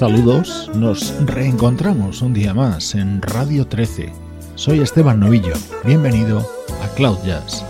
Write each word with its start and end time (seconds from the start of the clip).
Saludos, 0.00 0.70
nos 0.74 1.12
reencontramos 1.26 2.22
un 2.22 2.32
día 2.32 2.54
más 2.54 2.94
en 2.94 3.20
Radio 3.20 3.66
13. 3.66 4.10
Soy 4.54 4.80
Esteban 4.80 5.20
Novillo, 5.20 5.52
bienvenido 5.84 6.38
a 6.82 6.88
Cloud 6.94 7.18
Jazz. 7.22 7.62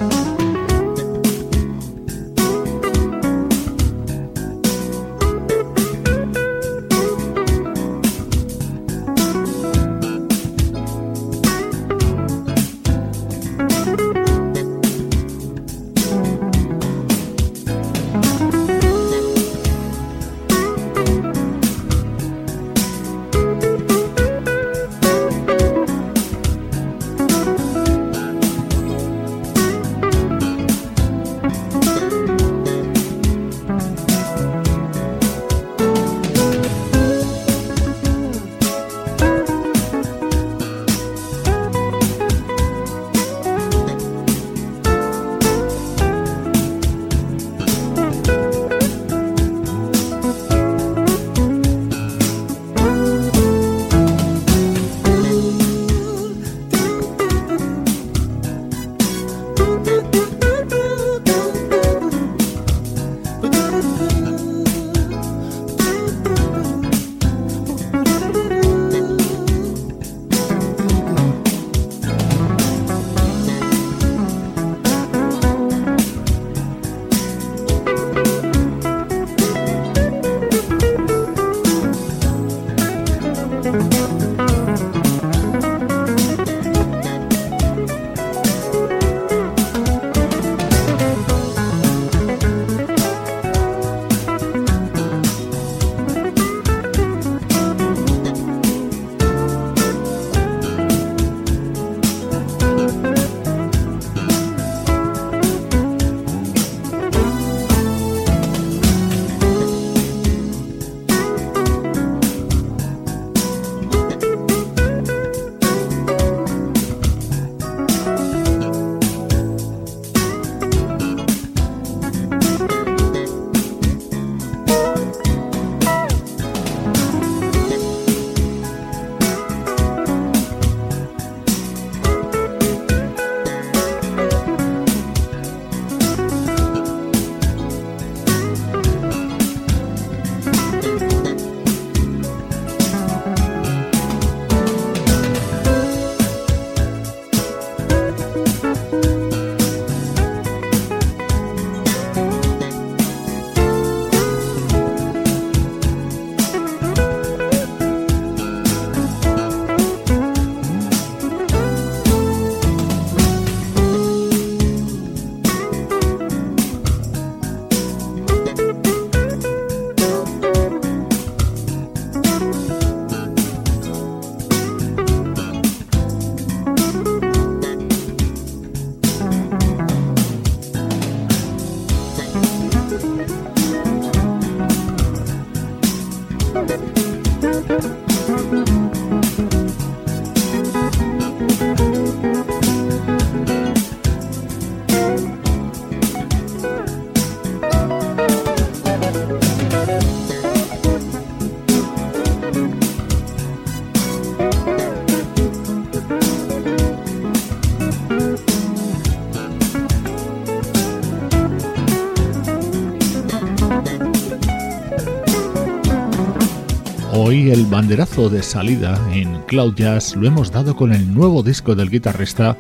El 217.51 217.67
banderazo 217.67 218.29
de 218.29 218.45
salida 218.45 218.97
en 219.13 219.43
Cloud 219.49 219.75
Jazz 219.75 220.15
lo 220.15 220.25
hemos 220.29 220.53
dado 220.53 220.77
con 220.77 220.93
el 220.93 221.13
nuevo 221.13 221.43
disco 221.43 221.75
del 221.75 221.91
guitarrista 221.91 222.57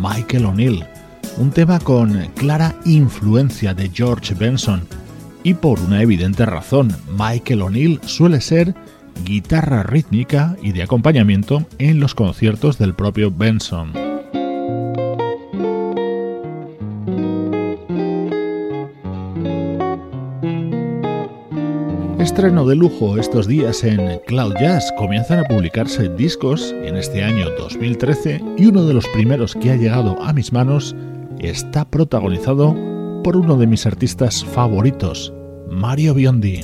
Michael 0.00 0.46
O'Neill, 0.46 0.82
un 1.36 1.50
tema 1.50 1.78
con 1.78 2.26
clara 2.36 2.74
influencia 2.86 3.74
de 3.74 3.90
George 3.90 4.32
Benson. 4.32 4.88
Y 5.42 5.52
por 5.52 5.78
una 5.80 6.00
evidente 6.00 6.46
razón, 6.46 6.90
Michael 7.18 7.60
O'Neill 7.60 8.00
suele 8.06 8.40
ser 8.40 8.74
guitarra 9.26 9.82
rítmica 9.82 10.56
y 10.62 10.72
de 10.72 10.84
acompañamiento 10.84 11.66
en 11.76 12.00
los 12.00 12.14
conciertos 12.14 12.78
del 12.78 12.94
propio 12.94 13.30
Benson. 13.30 13.99
Estreno 22.30 22.64
de 22.64 22.76
lujo 22.76 23.18
estos 23.18 23.48
días 23.48 23.82
en 23.82 24.20
Cloud 24.24 24.54
Jazz. 24.60 24.92
Comienzan 24.96 25.40
a 25.40 25.44
publicarse 25.48 26.08
discos 26.10 26.72
en 26.84 26.96
este 26.96 27.24
año 27.24 27.50
2013 27.58 28.40
y 28.56 28.66
uno 28.66 28.84
de 28.84 28.94
los 28.94 29.08
primeros 29.08 29.56
que 29.56 29.72
ha 29.72 29.76
llegado 29.76 30.16
a 30.22 30.32
mis 30.32 30.52
manos 30.52 30.94
está 31.40 31.84
protagonizado 31.84 32.76
por 33.24 33.36
uno 33.36 33.56
de 33.56 33.66
mis 33.66 33.84
artistas 33.84 34.44
favoritos, 34.44 35.34
Mario 35.68 36.14
Biondi. 36.14 36.60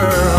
girl. 0.00 0.29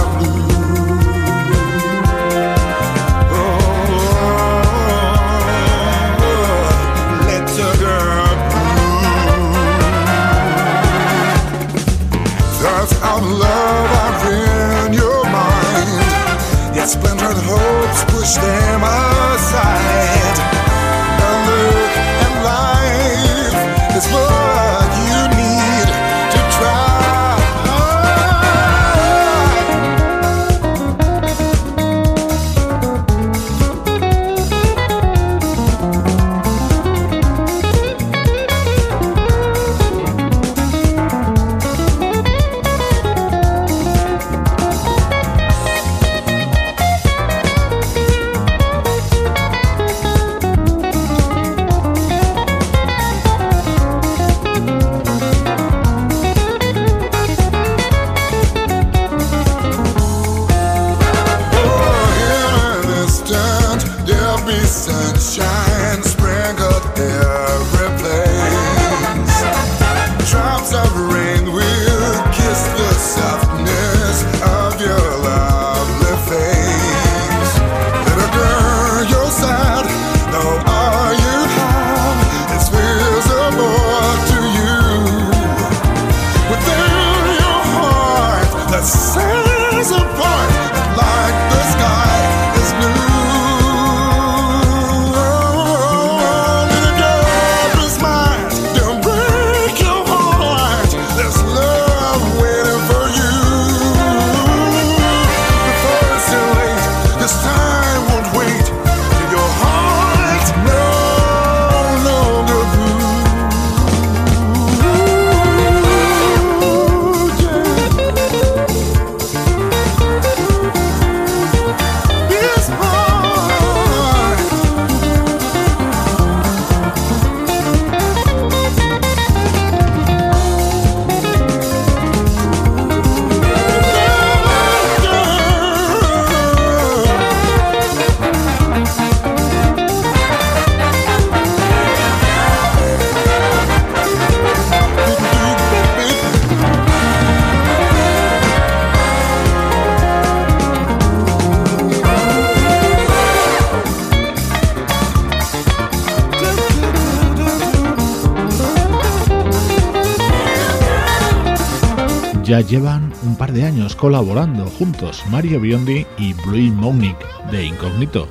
Ya 162.51 162.59
llevan 162.59 163.13
un 163.23 163.37
par 163.37 163.53
de 163.53 163.63
años 163.63 163.95
colaborando 163.95 164.65
juntos 164.65 165.23
Mario 165.29 165.61
Biondi 165.61 166.05
y 166.17 166.33
Blue 166.33 166.73
Monic 166.73 167.15
de 167.49 167.65
Incognito. 167.65 168.27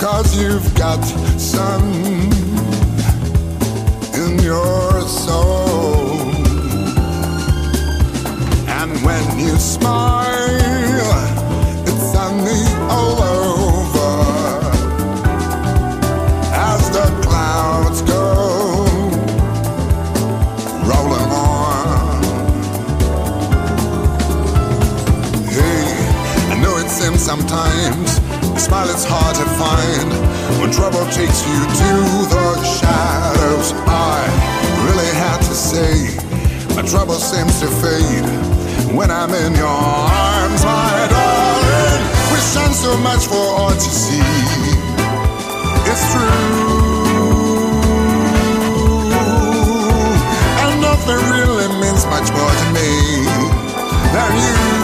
cause 0.00 0.28
you've 0.40 0.74
got 0.74 1.02
sun 1.38 1.82
in 4.14 4.38
your 4.42 5.00
soul. 5.02 6.32
And 8.78 8.90
when 9.04 9.38
you 9.38 9.56
smile, 9.56 10.28
it's 11.86 12.04
sunny 12.12 12.62
all 12.88 13.12
over. 13.12 13.17
Sometimes 27.28 28.16
a 28.56 28.58
smile 28.58 28.88
is 28.88 29.04
hard 29.04 29.36
to 29.36 29.44
find 29.60 30.08
when 30.58 30.72
trouble 30.72 31.04
takes 31.12 31.44
you 31.44 31.60
to 31.82 31.92
the 32.32 32.48
shadows. 32.64 33.68
I 33.84 34.16
really 34.88 35.12
had 35.12 35.36
to 35.44 35.52
say, 35.52 36.16
my 36.74 36.80
trouble 36.88 37.20
seems 37.20 37.60
to 37.60 37.68
fade 37.84 38.24
when 38.96 39.10
I'm 39.10 39.28
in 39.44 39.52
your 39.60 39.68
arms, 39.68 40.64
my 40.64 41.06
darling. 41.12 42.00
We 42.32 42.40
shine 42.48 42.72
so 42.72 42.96
much 42.96 43.26
for 43.26 43.44
all 43.60 43.76
to 43.76 43.90
see. 44.02 44.24
It's 45.84 46.04
true. 46.08 46.32
And 50.64 50.80
nothing 50.80 51.20
really 51.36 51.68
means 51.76 52.06
much 52.08 52.32
more 52.32 52.54
to 52.62 52.66
me 52.72 52.88
than 54.16 54.32
you. 54.40 54.77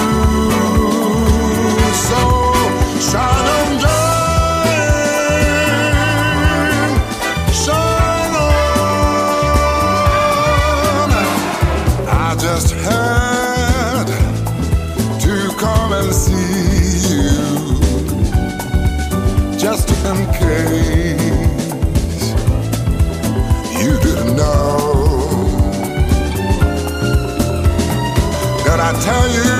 Tell 29.00 29.28
you 29.28 29.52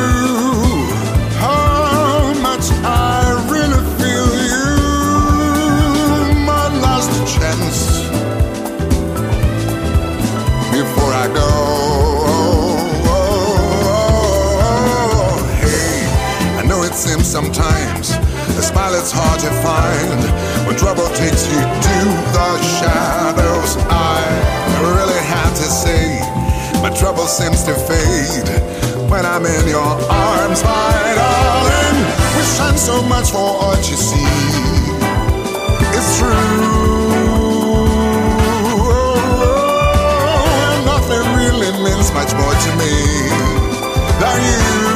how 1.39 2.33
much 2.41 2.71
I 2.85 3.35
really 3.51 3.83
feel 3.99 4.29
you? 4.51 4.67
My 6.45 6.69
last 6.85 7.11
chance 7.35 7.79
before 10.71 11.13
I 11.13 11.27
go. 11.35 11.51
Hey, 15.63 16.07
I 16.59 16.63
know 16.67 16.83
it 16.83 16.95
seems 16.95 17.27
sometimes 17.27 18.11
a 18.59 18.63
smile 18.63 18.95
is 18.95 19.11
hard 19.13 19.41
to 19.41 19.51
find 19.63 20.21
when 20.67 20.77
trouble 20.77 21.09
takes 21.15 21.47
you 21.49 21.61
to 21.61 21.99
the 22.33 22.63
shadows. 22.79 23.77
I 23.91 24.21
really 24.81 25.21
have 25.27 25.55
to 25.55 25.67
say, 25.83 26.21
my 26.83 26.91
trouble 26.91 27.27
seems 27.27 27.65
to 27.65 27.75
fade 27.75 28.74
when 29.15 29.25
I'm 29.25 29.47
in 29.47 29.69
your 29.69 29.93
arms, 30.11 30.65
my 30.65 31.15
darling. 31.15 31.99
We 32.35 32.43
shine 32.57 32.77
so 32.77 33.01
much 33.03 33.31
for 33.31 33.49
what 33.63 33.79
you 33.89 33.97
see. 33.97 34.27
It's 35.97 36.19
true. 36.19 36.35
Nothing 40.93 41.27
really 41.39 41.71
means 41.85 42.13
much 42.13 42.33
more 42.41 42.55
to 42.65 42.71
me 42.81 42.95
than 44.21 44.39
you. 44.49 44.94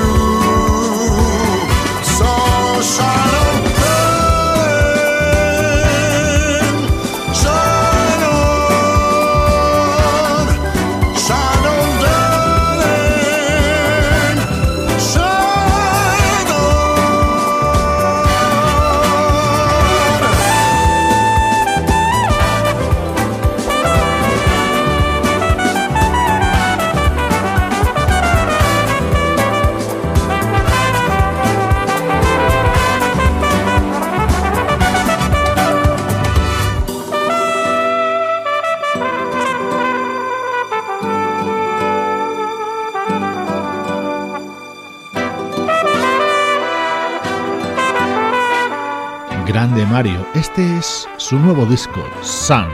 Este 50.38 50.78
es 50.78 51.09
su 51.16 51.37
nuevo 51.37 51.66
disco, 51.66 52.00
Sun. 52.23 52.68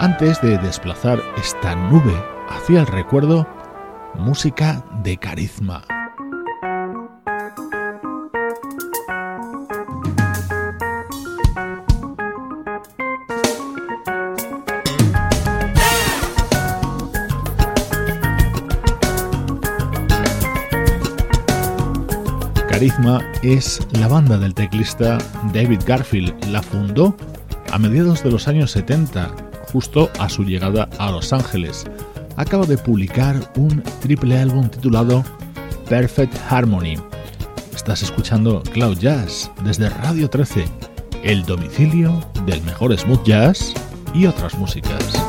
Antes 0.00 0.40
de 0.40 0.56
desplazar 0.56 1.20
esta 1.36 1.74
nube 1.76 2.14
hacia 2.48 2.80
el 2.80 2.86
recuerdo, 2.86 3.46
música 4.14 4.82
de 5.02 5.18
carisma. 5.18 5.84
Carisma 22.82 23.20
es 23.44 23.78
la 23.92 24.08
banda 24.08 24.36
del 24.38 24.54
teclista 24.54 25.16
David 25.54 25.82
Garfield. 25.86 26.34
La 26.46 26.60
fundó 26.60 27.16
a 27.70 27.78
mediados 27.78 28.24
de 28.24 28.32
los 28.32 28.48
años 28.48 28.72
70, 28.72 29.30
justo 29.72 30.10
a 30.18 30.28
su 30.28 30.42
llegada 30.42 30.88
a 30.98 31.12
Los 31.12 31.32
Ángeles. 31.32 31.84
Acaba 32.36 32.66
de 32.66 32.76
publicar 32.76 33.36
un 33.54 33.84
triple 34.00 34.36
álbum 34.36 34.68
titulado 34.68 35.22
Perfect 35.88 36.36
Harmony. 36.50 36.96
Estás 37.72 38.02
escuchando 38.02 38.64
Cloud 38.72 38.98
Jazz 38.98 39.48
desde 39.62 39.88
Radio 39.88 40.28
13, 40.28 40.64
el 41.22 41.44
domicilio 41.44 42.18
del 42.46 42.60
mejor 42.62 42.98
smooth 42.98 43.22
jazz 43.22 43.74
y 44.12 44.26
otras 44.26 44.58
músicas. 44.58 45.21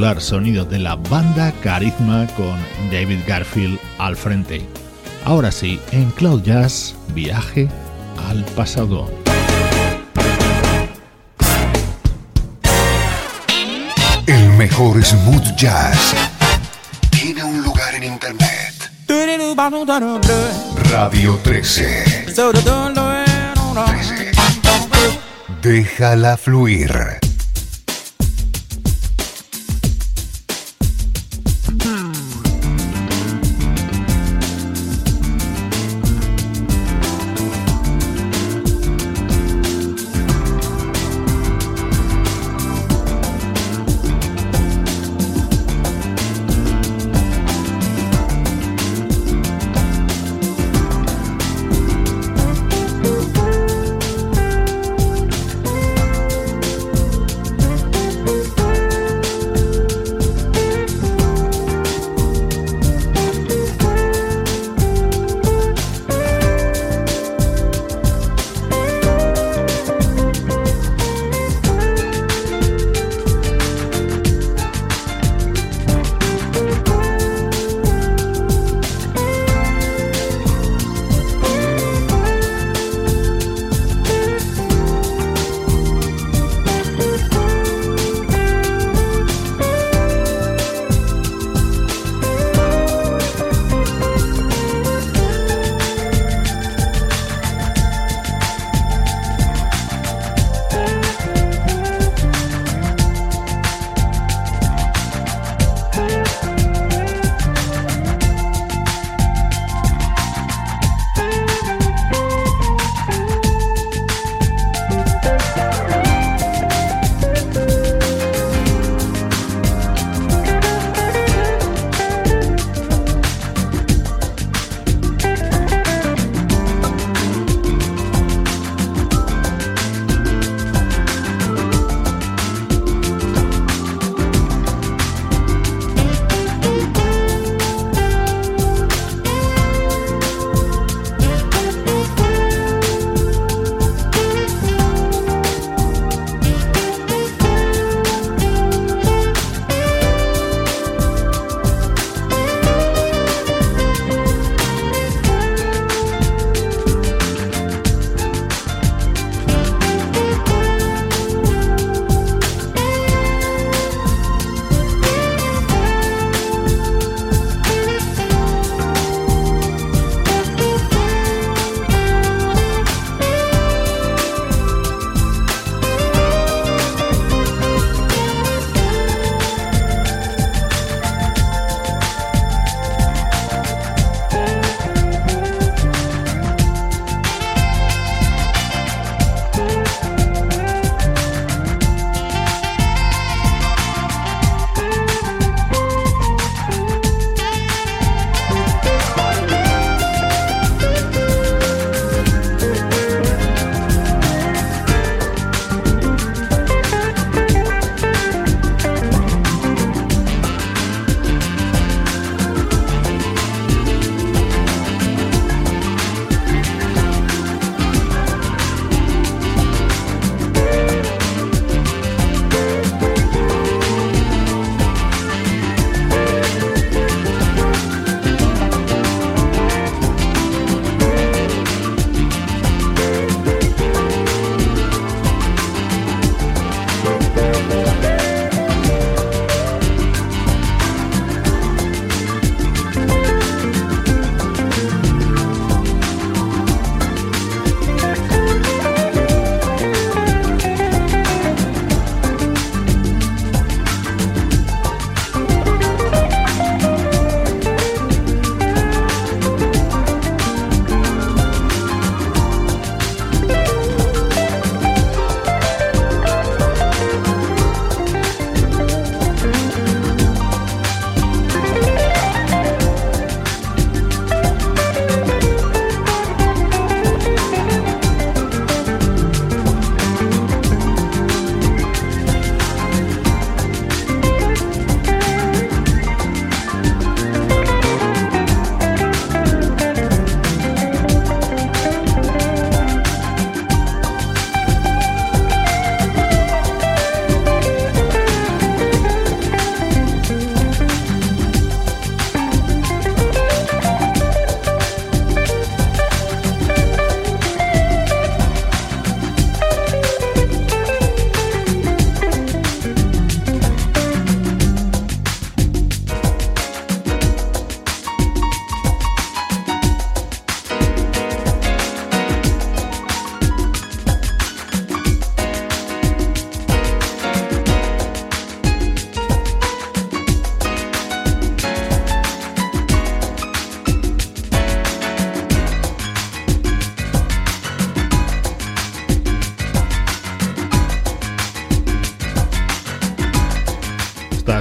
Espectacular 0.00 0.22
sonido 0.22 0.64
de 0.64 0.78
la 0.78 0.96
banda 0.96 1.52
Carisma 1.62 2.26
con 2.28 2.58
David 2.90 3.18
Garfield 3.26 3.78
al 3.98 4.16
frente. 4.16 4.66
Ahora 5.24 5.52
sí, 5.52 5.78
en 5.92 6.10
Cloud 6.12 6.42
Jazz, 6.42 6.94
viaje 7.14 7.68
al 8.28 8.42
pasado. 8.56 9.10
El 14.26 14.48
mejor 14.56 15.04
smooth 15.04 15.54
jazz 15.56 16.14
tiene 17.10 17.44
un 17.44 17.62
lugar 17.62 17.94
en 17.94 18.04
internet. 18.04 18.90
Radio 20.90 21.38
13. 21.42 22.24
13. 22.24 22.32
Déjala 25.62 26.38
fluir. 26.38 27.20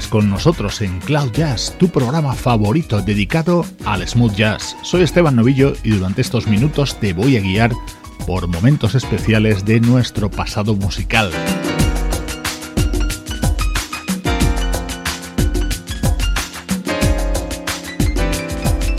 Con 0.10 0.30
nosotros 0.30 0.82
en 0.82 1.00
Cloud 1.00 1.32
Jazz, 1.32 1.76
tu 1.78 1.90
programa 1.90 2.34
favorito 2.34 3.02
dedicado 3.02 3.66
al 3.86 4.08
smooth 4.08 4.34
jazz. 4.34 4.76
Soy 4.82 5.04
Esteban 5.04 5.36
Novillo 5.36 5.74
y 5.84 5.92
durante 5.92 6.22
estos 6.22 6.48
minutos 6.48 7.00
te 7.00 7.14
voy 7.14 7.38
a 7.38 7.42
guiar 7.42 7.72
por 8.26 8.48
momentos 8.48 8.96
especiales 8.96 9.66
de 9.66 9.80
nuestro 9.80 10.30
pasado 10.30 10.76
musical. 10.76 11.32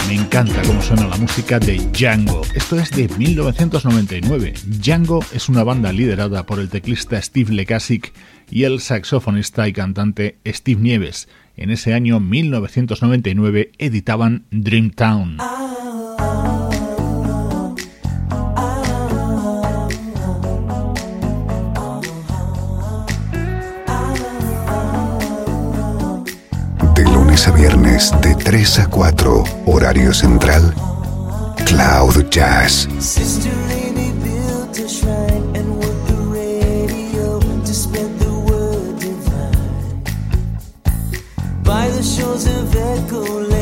Me 0.09 0.14
encanta 0.14 0.62
cómo 0.62 0.81
suena 0.83 1.07
la 1.09 1.16
música 1.16 1.59
de 1.59 1.79
Django. 1.92 2.42
Esto 2.55 2.79
es 2.79 2.90
de 2.90 3.09
1999. 3.18 4.55
Django 4.64 5.25
es 5.33 5.49
una 5.49 5.64
banda 5.64 5.92
liderada 5.92 6.46
por 6.46 6.61
el 6.61 6.68
teclista 6.68 7.20
Steve 7.20 7.53
Lekasic 7.53 8.12
y 8.50 8.64
el 8.64 8.80
saxofonista 8.80 9.68
y 9.68 9.72
cantante 9.72 10.38
Steve 10.46 10.80
Nieves. 10.80 11.28
En 11.56 11.70
ese 11.70 11.94
año 11.94 12.20
1999 12.20 13.72
editaban 13.78 14.44
Dreamtown. 14.50 15.38
De 26.94 27.04
lunes 27.04 27.46
a 27.46 27.52
viernes 27.52 28.12
de 28.22 28.34
3 28.34 28.78
a 28.80 28.86
4, 28.90 29.44
horario 29.66 30.12
central, 30.12 30.74
Cloud 31.66 32.28
Jazz. 32.30 32.88
never 42.62 43.01
go. 43.09 43.60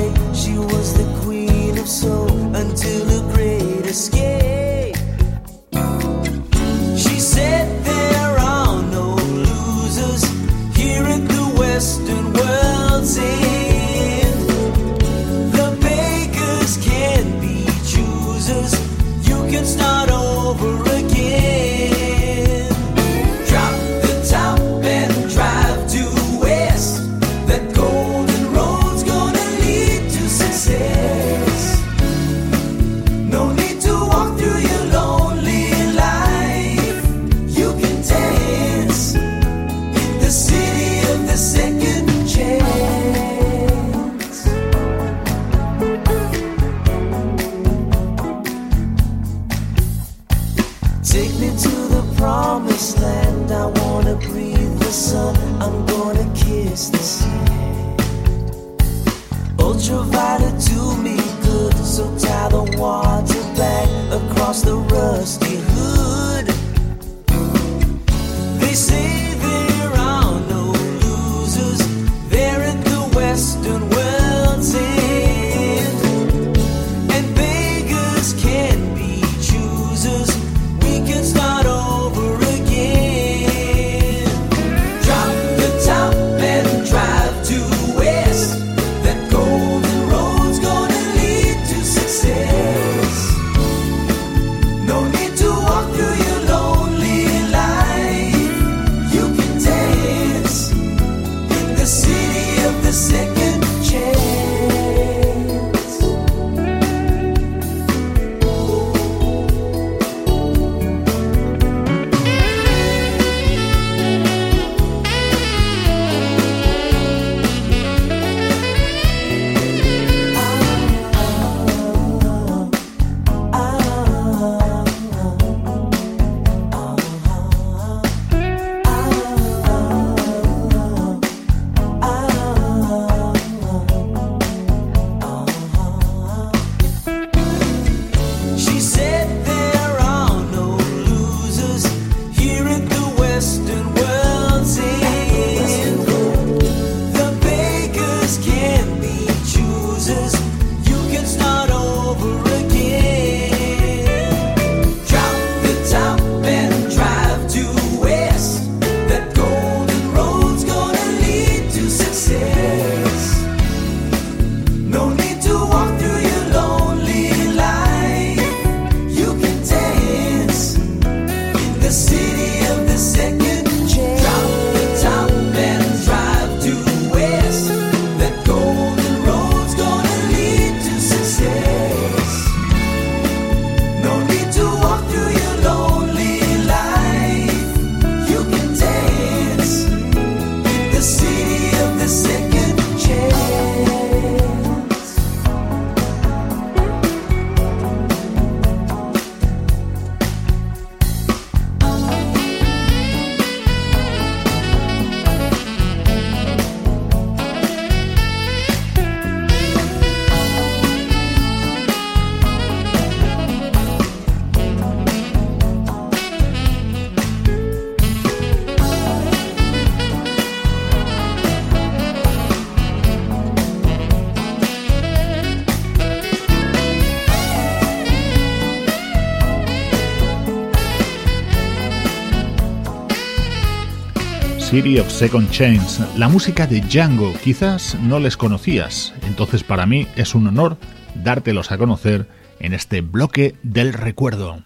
City 234.78 235.00
of 235.00 235.10
Second 235.10 235.50
Chains, 235.50 236.00
la 236.16 236.28
música 236.28 236.64
de 236.64 236.80
Django. 236.80 237.34
Quizás 237.42 237.96
no 238.00 238.20
les 238.20 238.36
conocías, 238.36 239.12
entonces 239.22 239.64
para 239.64 239.86
mí 239.86 240.06
es 240.14 240.36
un 240.36 240.46
honor 240.46 240.78
dártelos 241.16 241.72
a 241.72 241.78
conocer 241.78 242.28
en 242.60 242.74
este 242.74 243.00
bloque 243.00 243.56
del 243.64 243.92
recuerdo. 243.92 244.62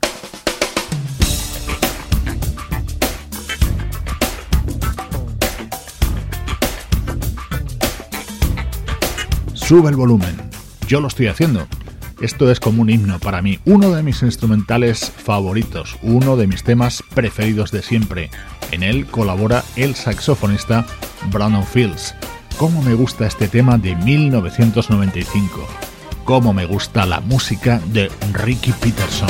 Sube 9.55 9.89
el 9.89 9.97
volumen. 9.97 10.37
Yo 10.87 11.01
lo 11.01 11.09
estoy 11.09 11.29
haciendo. 11.29 11.67
Esto 12.23 12.53
es 12.53 12.61
como 12.61 12.83
un 12.83 12.89
himno 12.89 13.19
para 13.19 13.43
mí, 13.43 13.59
uno 13.65 13.91
de 13.91 14.05
mis 14.05 14.23
instrumentales 14.23 15.11
favoritos, 15.11 15.97
uno 16.03 16.37
de 16.37 16.47
mis 16.47 16.63
temas 16.63 17.03
preferidos 17.17 17.73
de 17.73 17.83
siempre. 17.83 18.31
En 18.71 18.85
él 18.85 19.07
colabora 19.07 19.65
el 19.75 19.97
saxofonista 19.97 20.87
Brandon 21.33 21.67
Fields. 21.67 22.15
¿Cómo 22.59 22.81
me 22.81 22.95
gusta 22.95 23.27
este 23.27 23.49
tema 23.49 23.77
de 23.77 23.97
1995? 23.97 25.67
¿Cómo 26.23 26.53
me 26.53 26.65
gusta 26.65 27.07
la 27.07 27.19
música 27.19 27.81
de 27.87 28.09
Ricky 28.33 28.71
Peterson? 28.71 29.29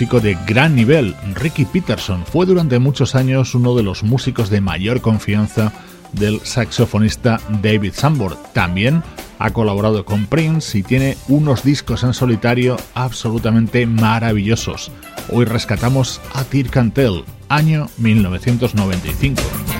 Músico 0.00 0.20
de 0.20 0.38
gran 0.46 0.74
nivel. 0.74 1.14
Ricky 1.34 1.66
Peterson 1.66 2.24
fue 2.24 2.46
durante 2.46 2.78
muchos 2.78 3.14
años 3.14 3.54
uno 3.54 3.74
de 3.74 3.82
los 3.82 4.02
músicos 4.02 4.48
de 4.48 4.62
mayor 4.62 5.02
confianza 5.02 5.74
del 6.14 6.40
saxofonista 6.40 7.38
David 7.60 7.92
Sanborn. 7.92 8.38
También 8.54 9.02
ha 9.38 9.50
colaborado 9.50 10.06
con 10.06 10.24
Prince 10.24 10.78
y 10.78 10.82
tiene 10.82 11.18
unos 11.28 11.64
discos 11.64 12.02
en 12.02 12.14
solitario 12.14 12.78
absolutamente 12.94 13.84
maravillosos. 13.84 14.90
Hoy 15.28 15.44
rescatamos 15.44 16.22
a 16.32 16.44
Tir 16.44 16.70
Cantel, 16.70 17.22
año 17.50 17.86
1995. 17.98 19.79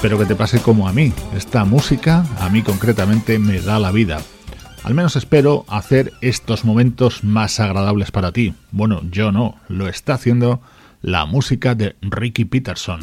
Espero 0.00 0.18
que 0.18 0.24
te 0.24 0.34
pase 0.34 0.62
como 0.62 0.88
a 0.88 0.94
mí. 0.94 1.12
Esta 1.36 1.66
música, 1.66 2.24
a 2.38 2.48
mí 2.48 2.62
concretamente, 2.62 3.38
me 3.38 3.60
da 3.60 3.78
la 3.78 3.90
vida. 3.90 4.22
Al 4.82 4.94
menos 4.94 5.14
espero 5.14 5.66
hacer 5.68 6.14
estos 6.22 6.64
momentos 6.64 7.22
más 7.22 7.60
agradables 7.60 8.10
para 8.10 8.32
ti. 8.32 8.54
Bueno, 8.70 9.02
yo 9.10 9.30
no, 9.30 9.56
lo 9.68 9.88
está 9.88 10.14
haciendo 10.14 10.62
la 11.02 11.26
música 11.26 11.74
de 11.74 11.96
Ricky 12.00 12.46
Peterson. 12.46 13.00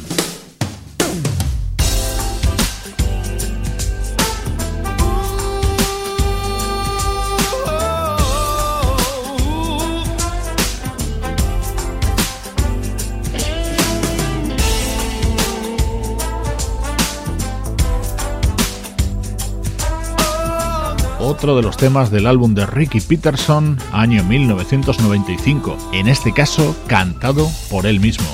Otro 21.38 21.54
de 21.54 21.62
los 21.62 21.76
temas 21.76 22.10
del 22.10 22.26
álbum 22.26 22.52
de 22.52 22.66
Ricky 22.66 23.00
Peterson, 23.00 23.78
año 23.92 24.24
1995, 24.24 25.76
en 25.92 26.08
este 26.08 26.32
caso 26.32 26.74
cantado 26.88 27.48
por 27.70 27.86
él 27.86 28.00
mismo. 28.00 28.26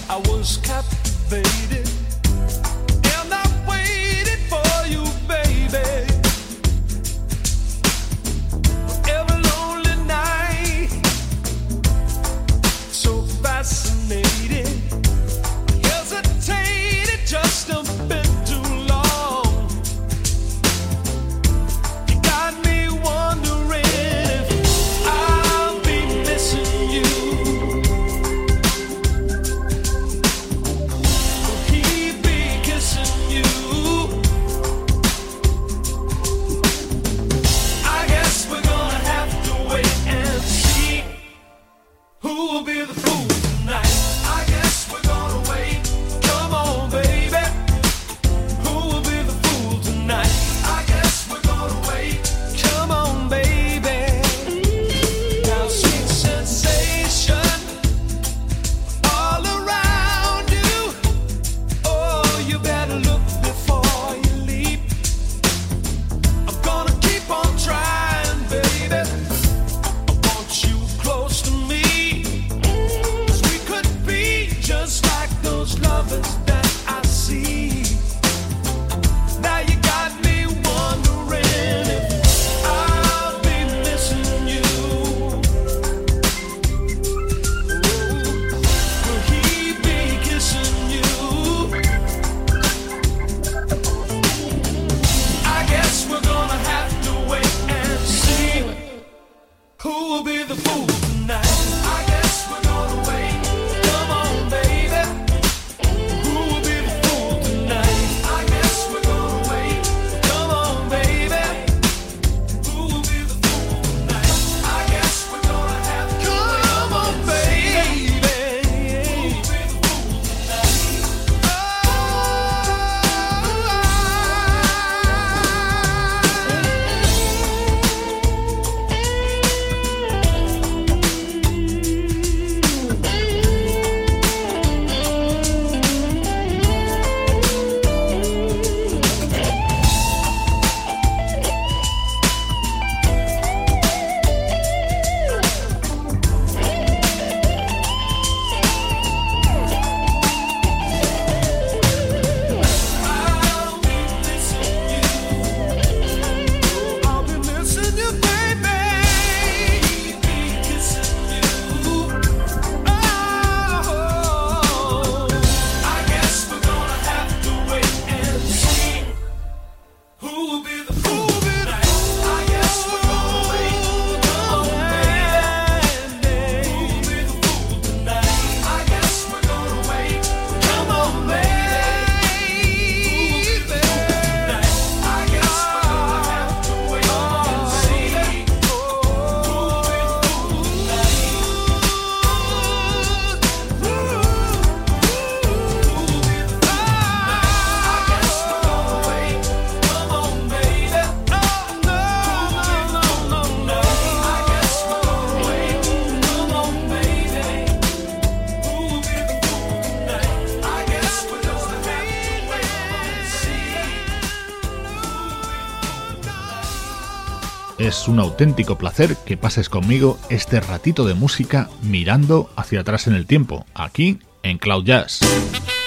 Un 218.07 218.18
auténtico 218.20 218.76
placer 218.76 219.16
que 219.24 219.36
pases 219.36 219.68
conmigo 219.68 220.18
este 220.28 220.61
ratito 220.61 221.07
de 221.07 221.14
música 221.14 221.70
mirando 221.82 222.50
hacia 222.55 222.80
atrás 222.80 223.07
en 223.07 223.14
el 223.14 223.26
tiempo, 223.26 223.64
aquí 223.74 224.18
en 224.42 224.59
Cloud 224.59 224.84
Jazz. 224.84 225.20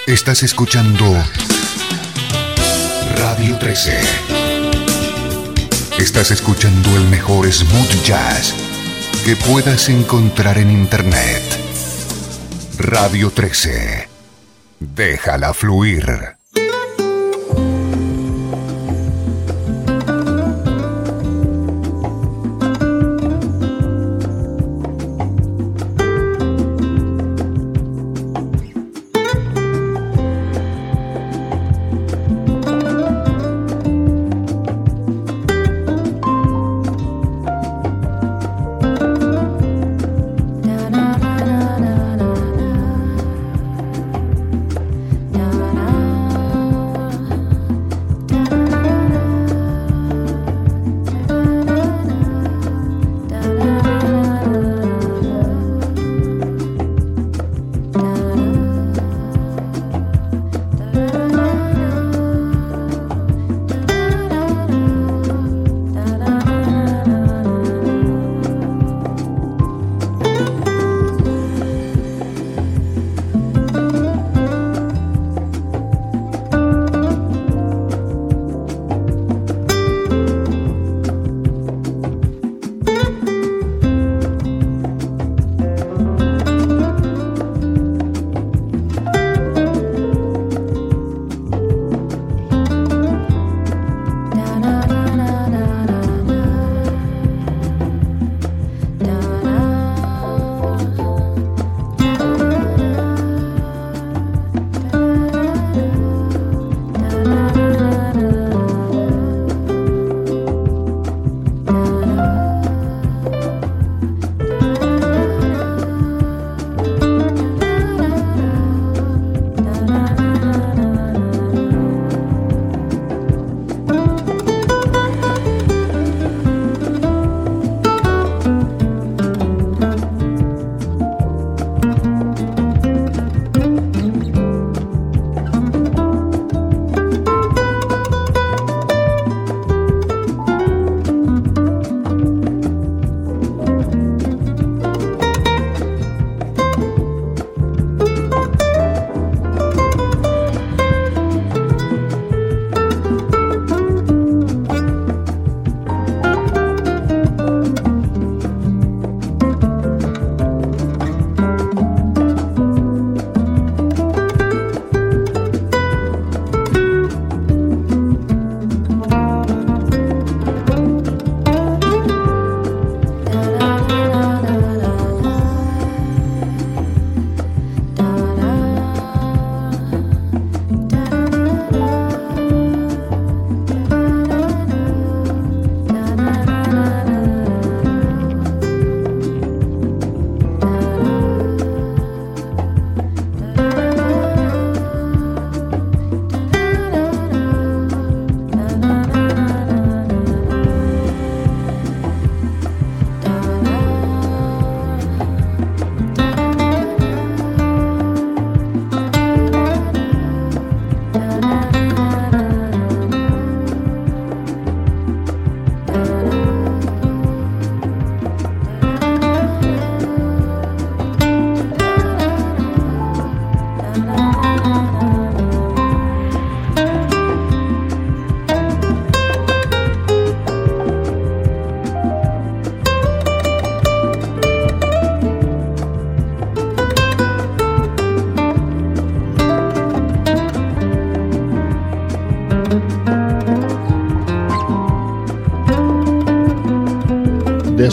Estás 0.08 0.42
escuchando 0.42 1.06
Radio 3.18 3.58
13. 3.60 4.00
Estás 6.00 6.32
escuchando 6.32 6.96
el 6.96 7.04
mejor 7.06 7.52
smooth 7.52 8.04
jazz 8.04 8.54
que 9.26 9.36
puedas 9.36 9.90
encontrar 9.90 10.58
en 10.58 10.72
Internet. 10.72 11.44
Radio 12.80 13.30
13. 13.32 14.08
Déjala 14.80 15.54
fluir. 15.54 16.37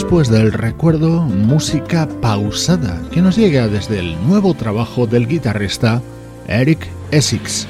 Después 0.05 0.29
del 0.29 0.53
recuerdo, 0.53 1.23
música 1.23 2.07
pausada 2.21 3.01
que 3.11 3.23
nos 3.23 3.37
llega 3.37 3.67
desde 3.67 3.97
el 3.97 4.15
nuevo 4.27 4.53
trabajo 4.53 5.07
del 5.07 5.27
guitarrista 5.27 5.99
Eric 6.47 6.85
Essex. 7.09 7.65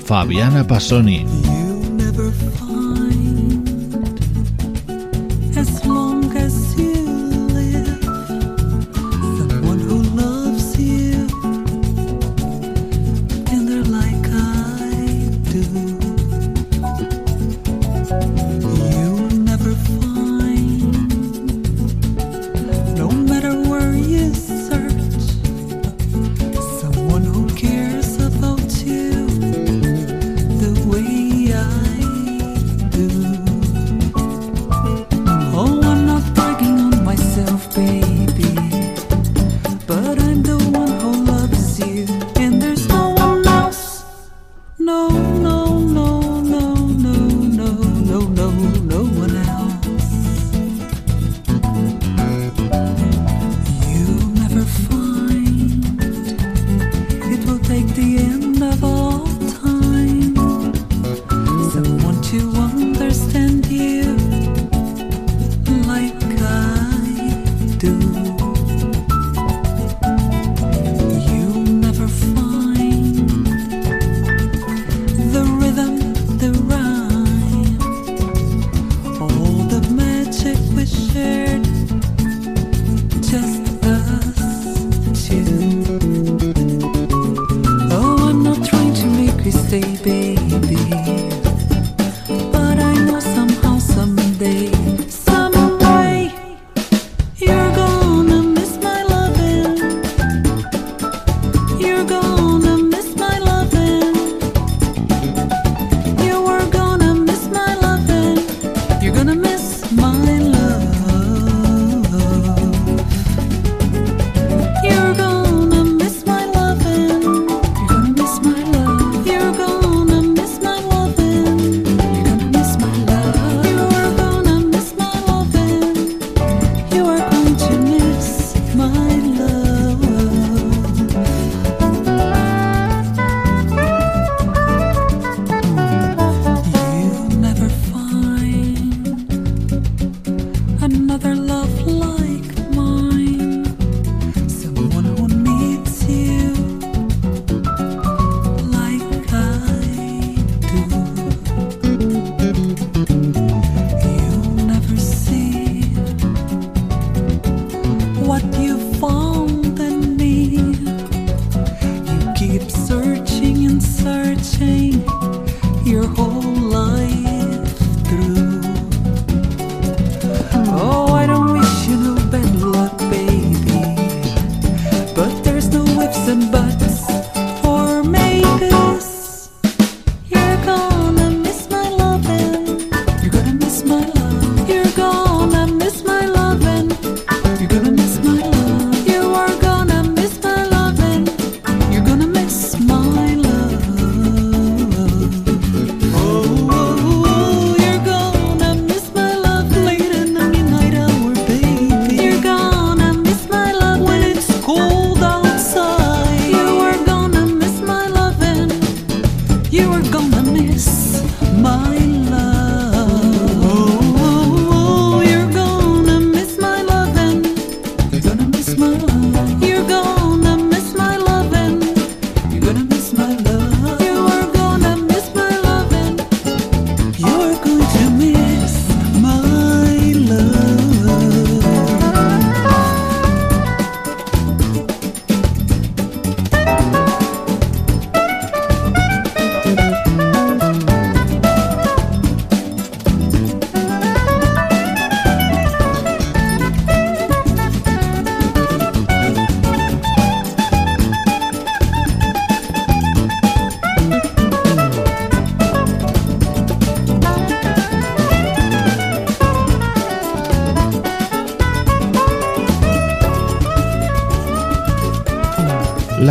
Fabiana 0.06 0.66
Passoni. 0.66 1.24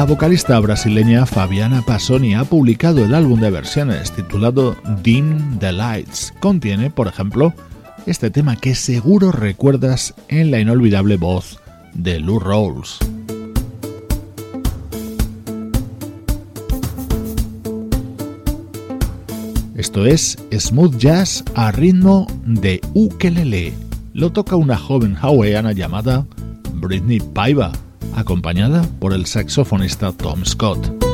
Vocalista 0.06 0.60
brasileña 0.60 1.26
Fabiana 1.26 1.82
Passoni 1.82 2.34
ha 2.34 2.44
publicado 2.44 3.04
el 3.04 3.12
álbum 3.12 3.40
de 3.40 3.50
versiones 3.50 4.12
titulado 4.12 4.76
Dim 5.02 5.58
the 5.58 5.72
Lights. 5.72 6.32
Contiene, 6.38 6.90
por 6.90 7.08
ejemplo, 7.08 7.52
este 8.06 8.30
tema 8.30 8.54
que 8.54 8.76
seguro 8.76 9.32
recuerdas 9.32 10.14
en 10.28 10.52
la 10.52 10.60
inolvidable 10.60 11.16
voz 11.16 11.58
de 11.92 12.20
Lou 12.20 12.38
Rawls. 12.38 12.98
Esto 19.74 20.06
es 20.06 20.38
smooth 20.56 20.96
jazz 20.98 21.42
a 21.56 21.72
ritmo 21.72 22.28
de 22.44 22.80
ukelele. 22.94 23.72
Lo 24.14 24.30
toca 24.30 24.54
una 24.54 24.76
joven 24.76 25.16
hawaiana 25.20 25.72
llamada 25.72 26.26
Britney 26.74 27.18
Paiva 27.18 27.72
acompañada 28.16 28.82
por 28.98 29.12
el 29.12 29.26
saxofonista 29.26 30.12
Tom 30.12 30.44
Scott. 30.44 31.05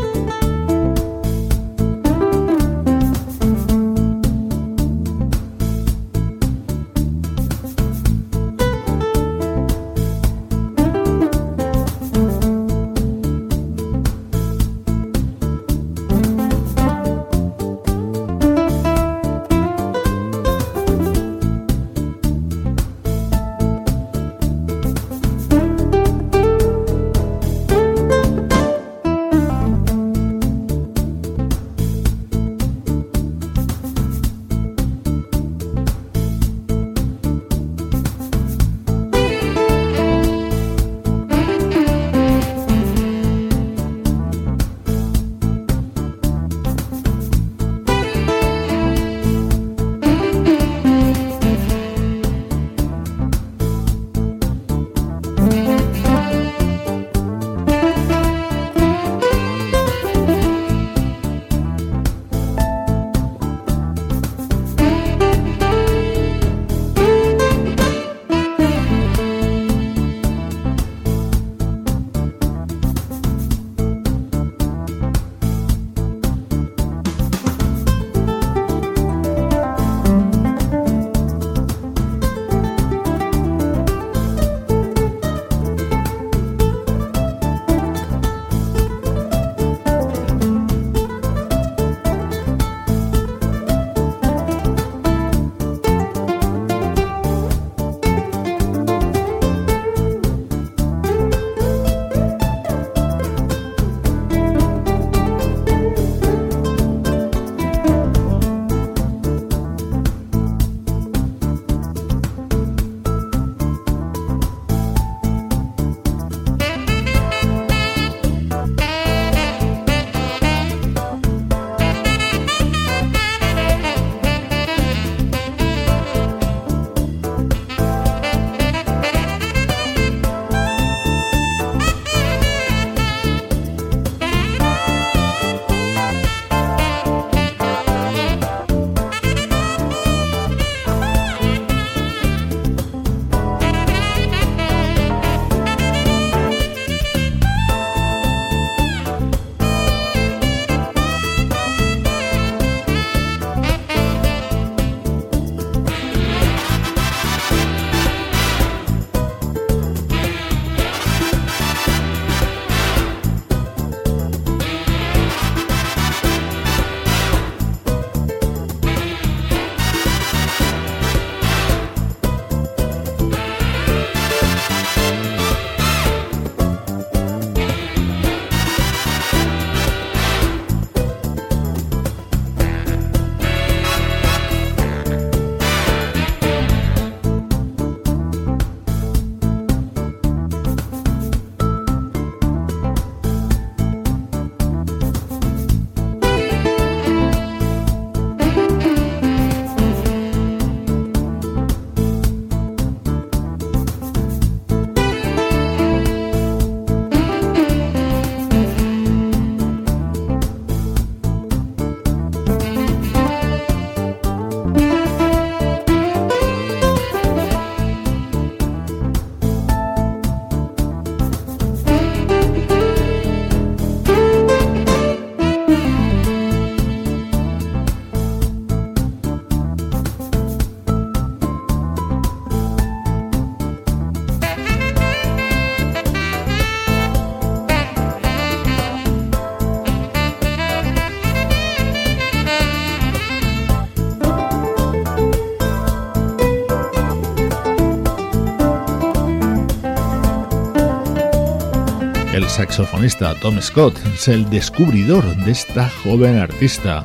Saxofonista 252.72 253.34
Tom 253.34 253.60
Scott 253.60 253.94
es 254.14 254.28
el 254.28 254.48
descubridor 254.48 255.22
de 255.44 255.50
esta 255.50 255.90
joven 256.02 256.38
artista, 256.38 257.04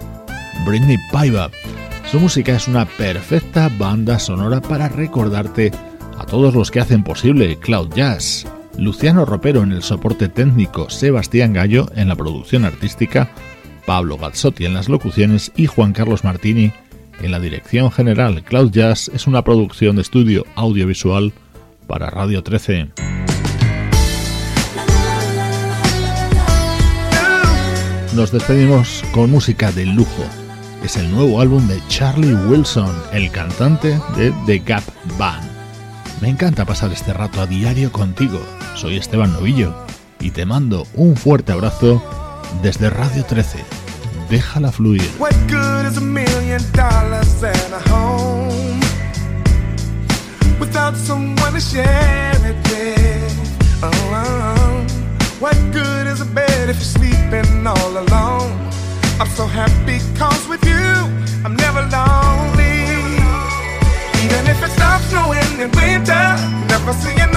Britney 0.66 0.96
Paiva. 1.12 1.52
Su 2.10 2.22
música 2.22 2.56
es 2.56 2.70
una 2.70 2.86
perfecta 2.86 3.70
banda 3.78 4.18
sonora 4.18 4.62
para 4.62 4.88
recordarte 4.88 5.74
a 6.18 6.26
todos 6.26 6.56
los 6.56 6.72
que 6.72 6.80
hacen 6.80 7.04
posible 7.04 7.60
Cloud 7.60 7.90
Jazz. 7.94 8.48
Luciano 8.78 9.26
Ropero 9.26 9.62
en 9.62 9.74
el 9.74 9.84
soporte 9.84 10.30
técnico, 10.30 10.90
Sebastián 10.90 11.52
Gallo 11.52 11.88
en 11.96 12.08
la 12.08 12.16
producción 12.16 12.64
artística, 12.64 13.30
Pablo 13.86 14.18
Gazzotti 14.18 14.64
en 14.64 14.74
las 14.74 14.88
locuciones 14.88 15.52
y 15.58 15.66
Juan 15.66 15.92
Carlos 15.92 16.24
Martini 16.24 16.72
en 17.22 17.32
la 17.32 17.42
dirección 17.42 17.92
general. 17.92 18.42
Cloud 18.44 18.72
Jazz 18.72 19.12
es 19.14 19.28
una 19.28 19.44
producción 19.44 19.98
de 19.98 20.04
estudio 20.04 20.46
audiovisual 20.56 21.34
para 21.88 22.10
Radio 22.10 22.42
13. 22.42 23.27
Nos 28.18 28.32
despedimos 28.32 29.04
con 29.12 29.30
música 29.30 29.72
de 29.72 29.86
lujo. 29.86 30.24
Es 30.84 30.98
el 30.98 31.12
nuevo 31.12 31.40
álbum 31.40 31.68
de 31.68 31.80
Charlie 31.88 32.34
Wilson, 32.34 32.92
el 33.14 33.30
cantante 33.30 34.02
de 34.16 34.34
The 34.48 34.58
Gap 34.58 34.82
Band. 35.20 35.48
Me 36.20 36.30
encanta 36.30 36.66
pasar 36.66 36.92
este 36.92 37.14
rato 37.14 37.42
a 37.42 37.46
diario 37.46 37.92
contigo. 37.92 38.42
Soy 38.74 38.98
Esteban 38.98 39.34
Novillo 39.34 39.86
y 40.20 40.32
te 40.32 40.48
mando 40.48 40.88
un 40.96 41.16
fuerte 41.16 41.52
abrazo 41.52 42.04
desde 42.64 42.90
Radio 42.90 43.24
13. 43.24 43.60
Déjala 44.32 44.72
fluir. 44.72 45.08
What 55.40 55.56
good 55.72 56.08
is 56.08 56.22
a 56.22 56.26
bed 56.26 56.70
if 56.70 56.78
you're 56.78 56.94
sleeping 57.00 57.68
all 57.68 57.92
alone? 57.92 58.52
I'm 59.20 59.30
so 59.30 59.46
happy 59.46 60.00
cause 60.18 60.48
with 60.48 60.64
you 60.66 60.78
I'm 61.46 61.56
never 61.56 61.82
lonely. 61.82 62.78
Even 64.24 64.48
if 64.48 64.62
it 64.64 64.72
stops 64.72 65.06
snowing 65.06 65.62
in 65.62 65.72
winter, 65.72 66.26
never 66.68 66.94
see 66.94 67.14
another 67.16 67.37